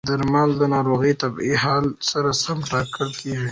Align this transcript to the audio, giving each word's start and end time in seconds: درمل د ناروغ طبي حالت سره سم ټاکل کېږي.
درمل 0.09 0.49
د 0.57 0.63
ناروغ 0.73 1.01
طبي 1.21 1.51
حالت 1.63 1.95
سره 2.11 2.29
سم 2.43 2.57
ټاکل 2.71 3.09
کېږي. 3.21 3.49